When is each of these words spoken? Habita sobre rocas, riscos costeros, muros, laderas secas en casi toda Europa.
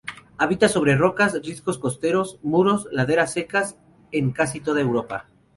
Habita 0.39 0.67
sobre 0.67 0.95
rocas, 0.97 1.39
riscos 1.43 1.77
costeros, 1.77 2.39
muros, 2.41 2.87
laderas 2.91 3.33
secas 3.33 3.77
en 4.11 4.31
casi 4.31 4.59
toda 4.59 4.81
Europa. 4.81 5.29